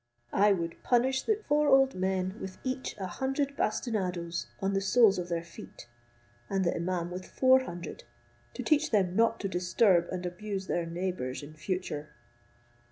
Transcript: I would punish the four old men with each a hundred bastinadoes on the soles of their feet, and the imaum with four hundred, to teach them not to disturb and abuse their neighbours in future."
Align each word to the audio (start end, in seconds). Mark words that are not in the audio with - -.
I 0.33 0.51
would 0.51 0.81
punish 0.81 1.21
the 1.21 1.43
four 1.47 1.67
old 1.67 1.93
men 1.93 2.35
with 2.41 2.57
each 2.63 2.97
a 2.97 3.05
hundred 3.05 3.55
bastinadoes 3.55 4.47
on 4.59 4.73
the 4.73 4.81
soles 4.81 5.19
of 5.19 5.29
their 5.29 5.43
feet, 5.43 5.87
and 6.49 6.65
the 6.65 6.73
imaum 6.75 7.11
with 7.11 7.27
four 7.27 7.65
hundred, 7.65 8.05
to 8.55 8.63
teach 8.63 8.89
them 8.89 9.15
not 9.15 9.39
to 9.41 9.47
disturb 9.47 10.07
and 10.09 10.25
abuse 10.25 10.65
their 10.65 10.87
neighbours 10.87 11.43
in 11.43 11.53
future." 11.53 12.09